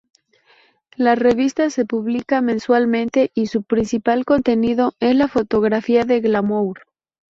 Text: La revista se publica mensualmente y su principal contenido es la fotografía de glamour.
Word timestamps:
La 0.95 1.13
revista 1.13 1.69
se 1.69 1.85
publica 1.85 2.41
mensualmente 2.41 3.29
y 3.35 3.45
su 3.45 3.61
principal 3.61 4.25
contenido 4.25 4.95
es 4.99 5.15
la 5.15 5.27
fotografía 5.27 6.05
de 6.05 6.21
glamour. 6.21 6.87